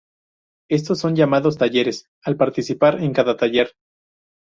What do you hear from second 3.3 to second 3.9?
taller.